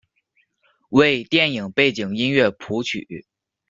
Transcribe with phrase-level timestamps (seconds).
[0.89, 3.27] 为电影背景音乐谱曲。